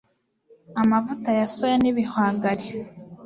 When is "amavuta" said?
0.81-1.29